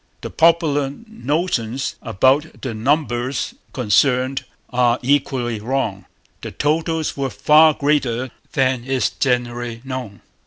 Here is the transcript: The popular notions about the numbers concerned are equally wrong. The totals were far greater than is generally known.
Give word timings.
The 0.21 0.31
popular 0.31 0.91
notions 1.07 1.93
about 2.01 2.63
the 2.63 2.73
numbers 2.73 3.53
concerned 3.71 4.45
are 4.71 4.97
equally 5.03 5.59
wrong. 5.59 6.05
The 6.41 6.49
totals 6.49 7.15
were 7.15 7.29
far 7.29 7.75
greater 7.75 8.31
than 8.53 8.83
is 8.83 9.11
generally 9.11 9.79
known. 9.85 10.21